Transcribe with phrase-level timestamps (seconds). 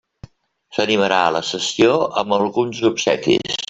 [0.77, 1.93] S'animarà la sessió
[2.23, 3.59] amb alguns obsequis.